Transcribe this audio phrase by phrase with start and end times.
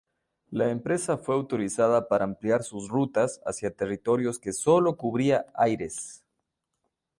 [0.49, 6.23] La empresa fue autorizada para ampliar sus rutas hacia territorios que sólo cubría Aires.